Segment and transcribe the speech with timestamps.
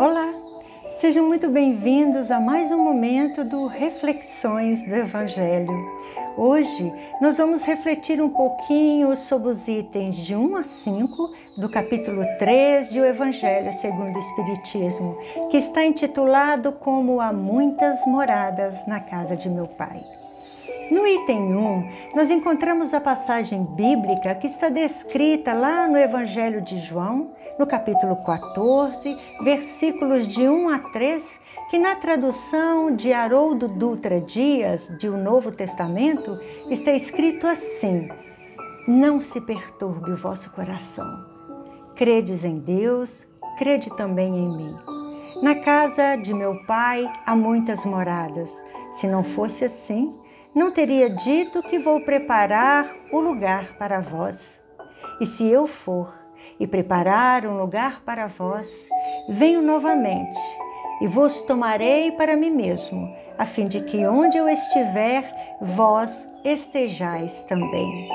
[0.00, 0.32] Olá,
[0.98, 5.70] sejam muito bem-vindos a mais um momento do Reflexões do Evangelho.
[6.38, 12.24] Hoje nós vamos refletir um pouquinho sobre os itens de 1 a 5 do capítulo
[12.38, 15.18] 3 de O Evangelho segundo o Espiritismo,
[15.50, 20.02] que está intitulado como Há muitas moradas na casa de meu Pai.
[20.90, 26.80] No item 1, nós encontramos a passagem bíblica que está descrita lá no Evangelho de
[26.80, 34.18] João, no capítulo 14, versículos de 1 a 3, que na tradução de Haroldo Dutra
[34.18, 38.08] Dias, de O Novo Testamento, está escrito assim:
[38.88, 41.26] Não se perturbe o vosso coração.
[41.94, 43.26] Credes em Deus,
[43.58, 44.74] crede também em mim.
[45.42, 48.48] Na casa de meu pai há muitas moradas.
[48.92, 50.08] Se não fosse assim,
[50.54, 54.58] não teria dito que vou preparar o lugar para vós.
[55.20, 56.19] E se eu for
[56.60, 58.68] e preparar um lugar para vós,
[59.28, 60.38] venho novamente
[61.00, 67.42] e vos tomarei para mim mesmo, a fim de que onde eu estiver, vós estejais
[67.44, 68.08] também.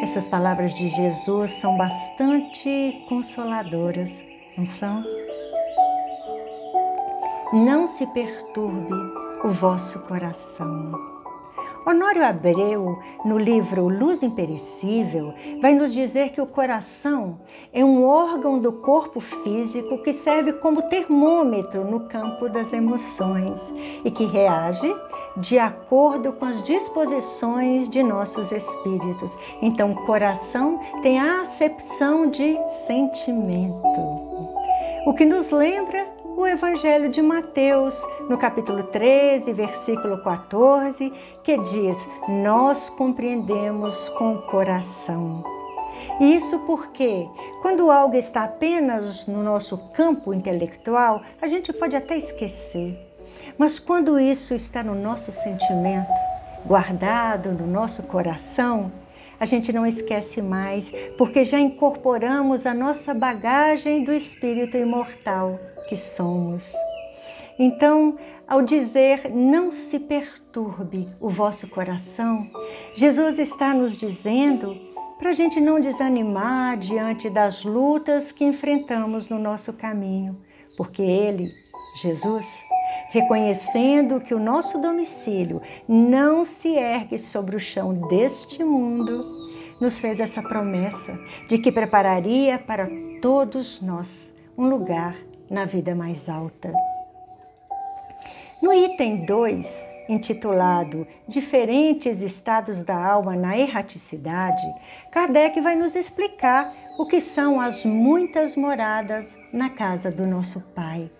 [0.00, 4.10] Essas palavras de Jesus são bastante consoladoras,
[4.56, 5.04] não são?
[7.52, 8.94] Não se perturbe
[9.42, 11.17] o vosso coração.
[11.86, 17.40] Honório Abreu, no livro Luz Imperecível, vai nos dizer que o coração
[17.72, 23.58] é um órgão do corpo físico que serve como termômetro no campo das emoções
[24.04, 24.94] e que reage
[25.36, 29.36] de acordo com as disposições de nossos espíritos.
[29.62, 34.18] Então, coração tem a acepção de sentimento.
[35.06, 36.06] O que nos lembra
[36.38, 44.42] o Evangelho de Mateus, no capítulo 13, versículo 14, que diz: Nós compreendemos com o
[44.42, 45.42] coração.
[46.20, 47.26] Isso porque,
[47.60, 52.96] quando algo está apenas no nosso campo intelectual, a gente pode até esquecer.
[53.58, 56.06] Mas quando isso está no nosso sentimento,
[56.64, 58.92] guardado no nosso coração,
[59.40, 65.96] a gente não esquece mais, porque já incorporamos a nossa bagagem do espírito imortal que
[65.96, 66.72] somos.
[67.58, 68.16] Então,
[68.46, 72.48] ao dizer não se perturbe o vosso coração,
[72.94, 74.76] Jesus está nos dizendo
[75.18, 80.40] para a gente não desanimar diante das lutas que enfrentamos no nosso caminho,
[80.76, 81.50] porque Ele,
[82.00, 82.46] Jesus,
[83.10, 89.24] reconhecendo que o nosso domicílio não se ergue sobre o chão deste mundo,
[89.80, 92.88] nos fez essa promessa de que prepararia para
[93.20, 95.16] todos nós um lugar
[95.50, 96.72] na vida mais alta.
[98.62, 104.62] No item 2, intitulado Diferentes Estados da Alma na Erraticidade,
[105.12, 111.10] Kardec vai nos explicar o que são as muitas moradas na casa do nosso Pai.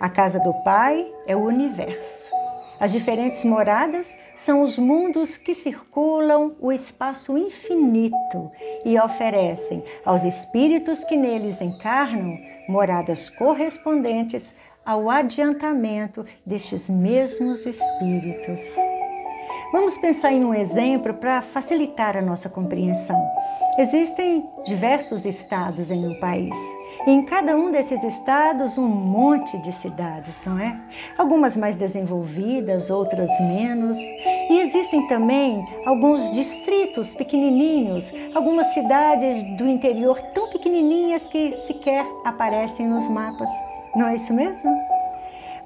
[0.00, 2.32] A casa do Pai é o universo.
[2.80, 8.50] As diferentes moradas são os mundos que circulam o espaço infinito
[8.84, 14.52] e oferecem aos espíritos que neles encarnam moradas correspondentes
[14.84, 18.60] ao adiantamento destes mesmos espíritos.
[19.72, 23.20] Vamos pensar em um exemplo para facilitar a nossa compreensão.
[23.78, 26.54] Existem diversos estados em um país.
[27.06, 30.80] Em cada um desses estados, um monte de cidades, não é?
[31.18, 33.98] Algumas mais desenvolvidas, outras menos.
[33.98, 42.86] E existem também alguns distritos pequenininhos, algumas cidades do interior tão pequenininhas que sequer aparecem
[42.86, 43.50] nos mapas.
[43.94, 44.93] Não é isso mesmo?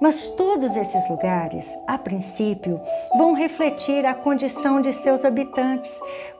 [0.01, 2.81] Mas todos esses lugares, a princípio,
[3.17, 5.91] vão refletir a condição de seus habitantes.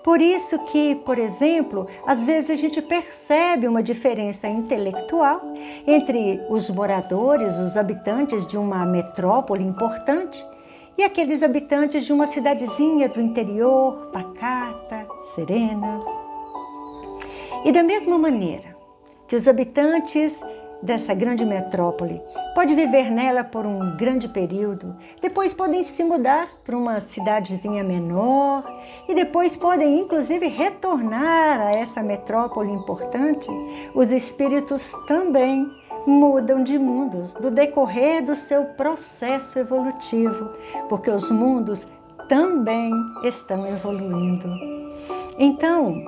[0.05, 5.41] Por isso que, por exemplo, às vezes a gente percebe uma diferença intelectual
[5.87, 10.45] entre os moradores, os habitantes de uma metrópole importante
[10.97, 16.01] e aqueles habitantes de uma cidadezinha do interior, pacata, serena.
[17.65, 18.77] E da mesma maneira
[19.27, 20.41] que os habitantes
[20.83, 22.19] dessa grande metrópole.
[22.59, 28.65] Pode viver nela por um grande período, depois podem se mudar para uma cidadezinha menor
[29.09, 33.49] e depois podem inclusive retornar a essa metrópole importante.
[33.95, 35.71] Os espíritos também
[36.05, 40.51] mudam de mundos do decorrer do seu processo evolutivo,
[40.89, 41.87] porque os mundos
[42.29, 42.91] também
[43.23, 44.49] estão evoluindo.
[45.39, 46.03] Então,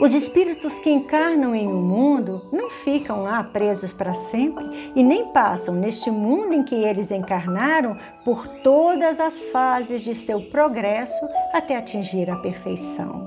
[0.00, 5.26] os espíritos que encarnam em um mundo não ficam lá presos para sempre e nem
[5.32, 11.76] passam neste mundo em que eles encarnaram por todas as fases de seu progresso até
[11.76, 13.26] atingir a perfeição.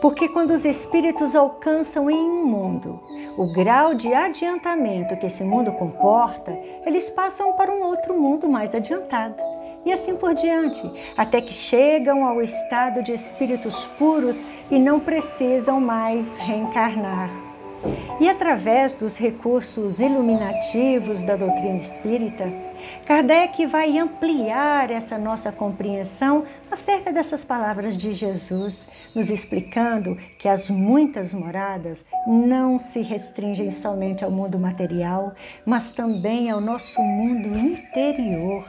[0.00, 2.98] Porque quando os espíritos alcançam em um mundo
[3.36, 6.52] o grau de adiantamento que esse mundo comporta,
[6.84, 9.36] eles passam para um outro mundo mais adiantado.
[9.84, 10.82] E assim por diante,
[11.16, 14.40] até que chegam ao estado de espíritos puros
[14.70, 17.30] e não precisam mais reencarnar.
[18.20, 22.44] E através dos recursos iluminativos da doutrina espírita,
[23.04, 30.70] Kardec vai ampliar essa nossa compreensão acerca dessas palavras de Jesus, nos explicando que as
[30.70, 35.32] muitas moradas não se restringem somente ao mundo material,
[35.66, 38.64] mas também ao nosso mundo interior,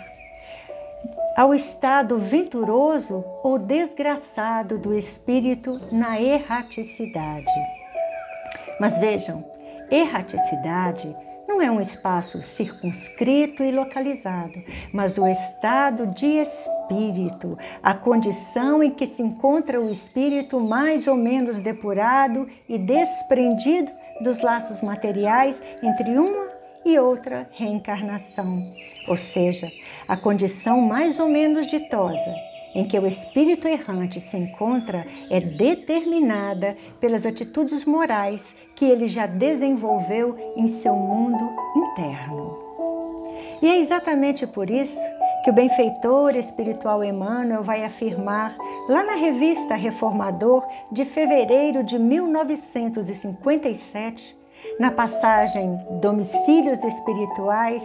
[1.36, 7.52] ao estado venturoso ou desgraçado do espírito na erraticidade.
[8.80, 9.44] Mas vejam,
[9.90, 11.16] erraticidade
[11.48, 18.92] não é um espaço circunscrito e localizado, mas o estado de espírito, a condição em
[18.92, 23.92] que se encontra o espírito mais ou menos depurado e desprendido
[24.22, 26.53] dos laços materiais entre uma
[26.86, 28.74] e outra reencarnação,
[29.08, 29.72] ou seja,
[30.08, 32.36] a condição mais ou menos ditosa
[32.76, 39.28] em que o espírito errante se encontra é determinada pelas atitudes morais que ele já
[39.28, 42.58] desenvolveu em seu mundo interno.
[43.62, 45.00] E é exatamente por isso
[45.44, 48.56] que o benfeitor espiritual Emmanuel vai afirmar
[48.90, 54.43] lá na revista Reformador de fevereiro de 1957
[54.80, 57.84] na passagem Domicílios Espirituais,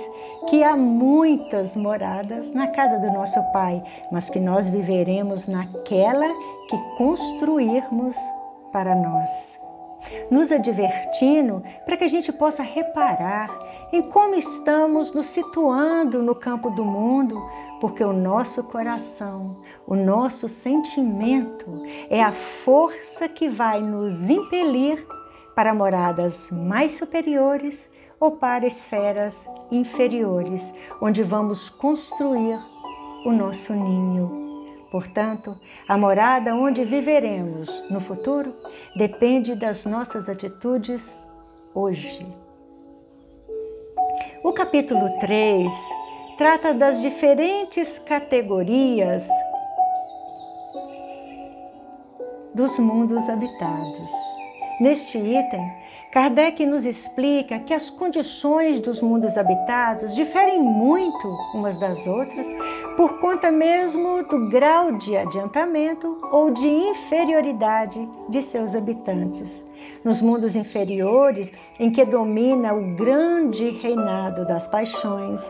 [0.48, 6.28] que há muitas moradas na casa do nosso Pai, mas que nós viveremos naquela
[6.68, 8.16] que construirmos
[8.72, 9.58] para nós.
[10.30, 13.50] Nos advertindo para que a gente possa reparar
[13.92, 17.36] em como estamos nos situando no campo do mundo,
[17.80, 25.06] porque o nosso coração, o nosso sentimento é a força que vai nos impelir
[25.58, 27.90] para moradas mais superiores
[28.20, 30.72] ou para esferas inferiores,
[31.02, 32.60] onde vamos construir
[33.26, 34.86] o nosso ninho.
[34.88, 35.58] Portanto,
[35.88, 38.54] a morada onde viveremos no futuro
[38.94, 41.20] depende das nossas atitudes
[41.74, 42.24] hoje.
[44.44, 45.66] O capítulo 3
[46.36, 49.26] trata das diferentes categorias
[52.54, 54.17] dos mundos habitados.
[54.80, 55.72] Neste item,
[56.12, 62.46] Kardec nos explica que as condições dos mundos habitados diferem muito umas das outras
[62.96, 69.64] por conta mesmo do grau de adiantamento ou de inferioridade de seus habitantes.
[70.04, 75.40] Nos mundos inferiores, em que domina o grande reinado das paixões,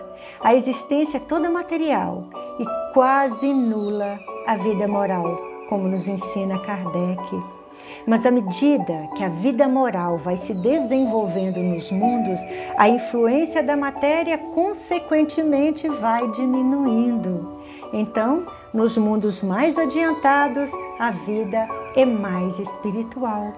[0.41, 2.25] a existência é toda material
[2.59, 5.37] e quase nula a vida moral,
[5.69, 7.57] como nos ensina Kardec.
[8.07, 12.41] Mas à medida que a vida moral vai se desenvolvendo nos mundos,
[12.77, 17.59] a influência da matéria consequentemente vai diminuindo.
[17.93, 23.53] Então, nos mundos mais adiantados, a vida é mais espiritual.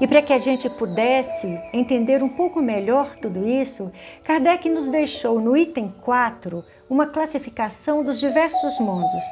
[0.00, 3.92] E para que a gente pudesse entender um pouco melhor tudo isso,
[4.24, 9.22] Kardec nos deixou no item 4 uma classificação dos diversos mundos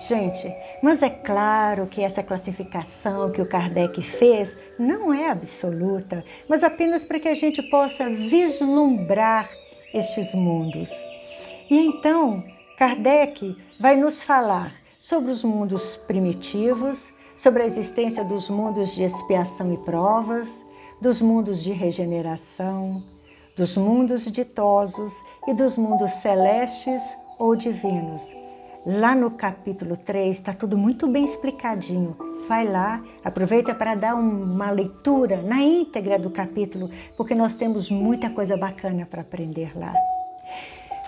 [0.00, 0.50] Gente,
[0.82, 7.04] mas é claro que essa classificação que o Kardec fez não é absoluta, mas apenas
[7.04, 9.50] para que a gente possa vislumbrar
[9.92, 10.90] estes mundos.
[11.68, 12.42] E então,
[12.78, 19.70] Kardec vai nos falar sobre os mundos primitivos, sobre a existência dos mundos de expiação
[19.70, 20.64] e provas,
[20.98, 23.04] dos mundos de regeneração,
[23.54, 25.12] dos mundos ditosos
[25.46, 27.02] e dos mundos celestes
[27.38, 28.40] ou divinos
[28.86, 32.16] Lá no capítulo 3 está tudo muito bem explicadinho.
[32.48, 38.30] Vai lá, aproveita para dar uma leitura na íntegra do capítulo, porque nós temos muita
[38.30, 39.92] coisa bacana para aprender lá.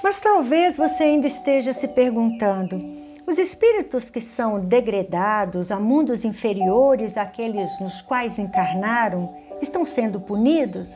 [0.05, 2.79] Mas talvez você ainda esteja se perguntando:
[3.27, 10.91] os espíritos que são degradados a mundos inferiores àqueles nos quais encarnaram estão sendo punidos?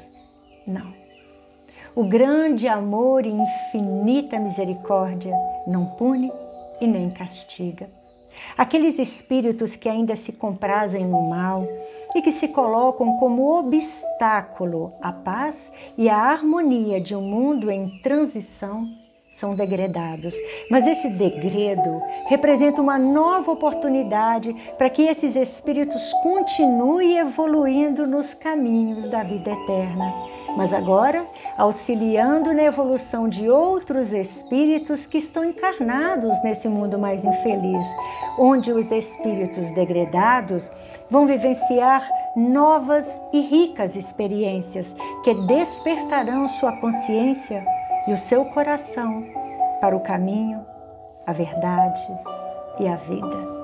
[0.66, 0.92] Não.
[1.94, 5.34] O grande amor e infinita misericórdia
[5.66, 6.30] não pune
[6.80, 7.88] e nem castiga.
[8.56, 11.66] Aqueles espíritos que ainda se comprazem no mal
[12.14, 17.98] e que se colocam como obstáculo à paz e à harmonia de um mundo em
[18.02, 19.05] transição
[19.38, 20.34] são degredados.
[20.70, 29.08] Mas esse degredo representa uma nova oportunidade para que esses espíritos continuem evoluindo nos caminhos
[29.10, 30.14] da vida eterna.
[30.56, 31.26] Mas agora,
[31.58, 37.86] auxiliando na evolução de outros espíritos que estão encarnados nesse mundo mais infeliz,
[38.38, 40.70] onde os espíritos degredados
[41.10, 44.86] vão vivenciar novas e ricas experiências
[45.22, 47.62] que despertarão sua consciência
[48.06, 49.24] e o seu coração
[49.80, 50.64] para o caminho,
[51.26, 52.02] a verdade
[52.78, 53.56] e a vida.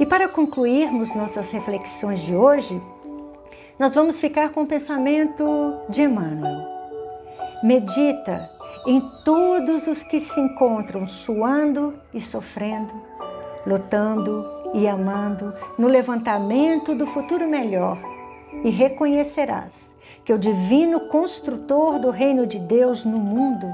[0.00, 2.80] E para concluirmos nossas reflexões de hoje,
[3.78, 5.44] nós vamos ficar com o pensamento
[5.88, 6.66] de Emmanuel.
[7.62, 8.50] Medita
[8.86, 12.92] em todos os que se encontram suando e sofrendo,
[13.66, 14.44] lutando
[14.74, 17.98] e amando no levantamento do futuro melhor,
[18.64, 19.91] e reconhecerás
[20.24, 23.66] que o divino construtor do reino de Deus no mundo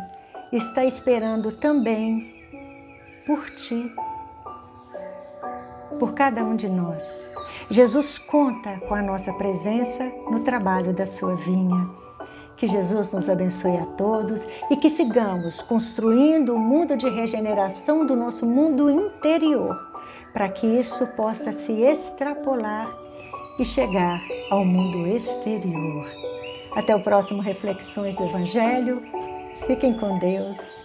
[0.52, 2.34] está esperando também
[3.26, 3.92] por ti,
[5.98, 7.02] por cada um de nós.
[7.70, 11.88] Jesus conta com a nossa presença no trabalho da sua vinha.
[12.56, 18.04] Que Jesus nos abençoe a todos e que sigamos construindo o um mundo de regeneração
[18.04, 19.78] do nosso mundo interior,
[20.32, 22.88] para que isso possa se extrapolar
[23.58, 26.06] e chegar ao mundo exterior.
[26.78, 29.02] Até o próximo Reflexões do Evangelho.
[29.66, 30.77] Fiquem com Deus.